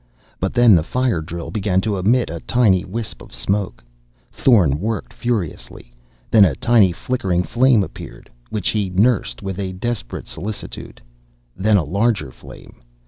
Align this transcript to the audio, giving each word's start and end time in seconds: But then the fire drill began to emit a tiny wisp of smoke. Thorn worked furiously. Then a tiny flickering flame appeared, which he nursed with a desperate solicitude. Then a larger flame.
But 0.39 0.53
then 0.55 0.73
the 0.73 0.81
fire 0.81 1.21
drill 1.21 1.51
began 1.51 1.79
to 1.81 1.95
emit 1.95 2.31
a 2.31 2.39
tiny 2.47 2.83
wisp 2.83 3.21
of 3.21 3.35
smoke. 3.35 3.83
Thorn 4.31 4.79
worked 4.79 5.13
furiously. 5.13 5.93
Then 6.31 6.43
a 6.43 6.55
tiny 6.55 6.91
flickering 6.91 7.43
flame 7.43 7.83
appeared, 7.83 8.27
which 8.49 8.69
he 8.69 8.89
nursed 8.89 9.43
with 9.43 9.59
a 9.59 9.73
desperate 9.73 10.25
solicitude. 10.25 11.01
Then 11.55 11.77
a 11.77 11.83
larger 11.83 12.31
flame. 12.31 12.81